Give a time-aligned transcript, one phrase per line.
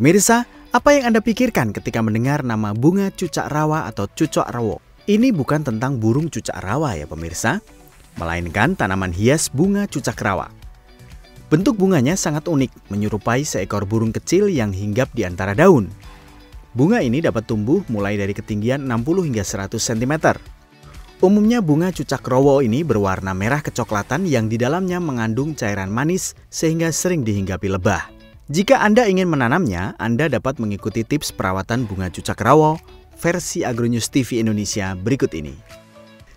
[0.00, 4.80] Pemirsa, apa yang Anda pikirkan ketika mendengar nama bunga cucak rawa atau cucok rawo?
[5.04, 7.60] Ini bukan tentang burung cucak rawa ya pemirsa,
[8.16, 10.48] melainkan tanaman hias bunga cucak rawa.
[11.52, 15.92] Bentuk bunganya sangat unik, menyerupai seekor burung kecil yang hinggap di antara daun.
[16.72, 20.14] Bunga ini dapat tumbuh mulai dari ketinggian 60 hingga 100 cm.
[21.20, 26.88] Umumnya bunga cucak rawa ini berwarna merah kecoklatan yang di dalamnya mengandung cairan manis sehingga
[26.88, 28.19] sering dihinggapi lebah.
[28.50, 32.82] Jika Anda ingin menanamnya, Anda dapat mengikuti tips perawatan bunga cucak rawo
[33.14, 35.54] versi Agronews TV Indonesia berikut ini.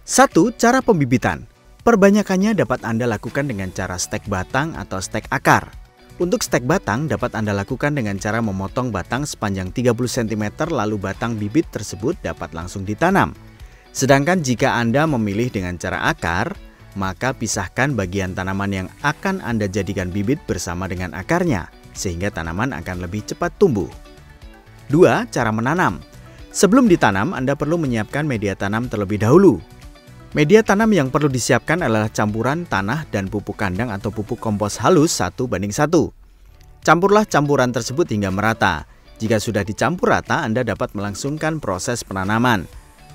[0.05, 0.30] 1.
[0.54, 1.49] Cara pembibitan.
[1.81, 5.73] Perbanyakannya dapat Anda lakukan dengan cara stek batang atau stek akar.
[6.21, 11.34] Untuk stek batang dapat Anda lakukan dengan cara memotong batang sepanjang 30 cm lalu batang
[11.34, 13.34] bibit tersebut dapat langsung ditanam.
[13.90, 16.54] Sedangkan jika Anda memilih dengan cara akar,
[16.93, 23.05] maka pisahkan bagian tanaman yang akan Anda jadikan bibit bersama dengan akarnya sehingga tanaman akan
[23.05, 23.88] lebih cepat tumbuh.
[24.91, 25.30] 2.
[25.32, 26.04] Cara menanam.
[26.54, 29.58] Sebelum ditanam, Anda perlu menyiapkan media tanam terlebih dahulu.
[30.34, 35.18] Media tanam yang perlu disiapkan adalah campuran tanah dan pupuk kandang atau pupuk kompos halus
[35.22, 35.90] 1 banding 1.
[36.84, 38.90] Campurlah campuran tersebut hingga merata.
[39.22, 42.66] Jika sudah dicampur rata, Anda dapat melangsungkan proses penanaman.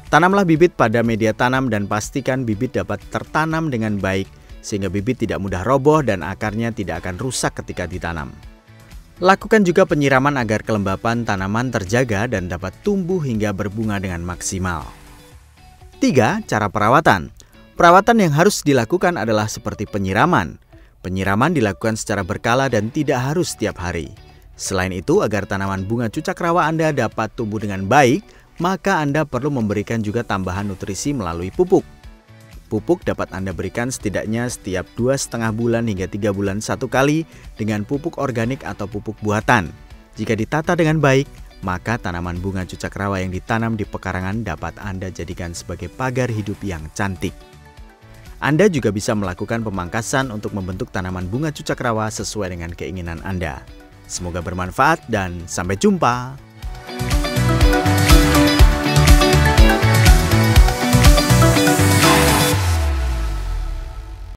[0.08, 4.24] Tanamlah bibit pada media tanam dan pastikan bibit dapat tertanam dengan baik
[4.64, 8.32] sehingga bibit tidak mudah roboh dan akarnya tidak akan rusak ketika ditanam.
[9.18, 14.86] Lakukan juga penyiraman agar kelembapan tanaman terjaga dan dapat tumbuh hingga berbunga dengan maksimal.
[15.98, 16.46] 3.
[16.46, 17.34] Cara perawatan.
[17.74, 20.62] Perawatan yang harus dilakukan adalah seperti penyiraman.
[21.02, 24.14] Penyiraman dilakukan secara berkala dan tidak harus setiap hari.
[24.54, 28.22] Selain itu, agar tanaman bunga cucak rawa Anda dapat tumbuh dengan baik,
[28.62, 31.82] maka Anda perlu memberikan juga tambahan nutrisi melalui pupuk.
[32.68, 37.24] Pupuk dapat Anda berikan setidaknya setiap dua setengah bulan hingga tiga bulan satu kali
[37.56, 39.72] dengan pupuk organik atau pupuk buatan.
[40.20, 41.24] Jika ditata dengan baik,
[41.64, 46.60] maka tanaman bunga cucak rawa yang ditanam di pekarangan dapat Anda jadikan sebagai pagar hidup
[46.60, 47.32] yang cantik.
[48.38, 53.64] Anda juga bisa melakukan pemangkasan untuk membentuk tanaman bunga cucak rawa sesuai dengan keinginan Anda.
[54.06, 56.47] Semoga bermanfaat dan sampai jumpa.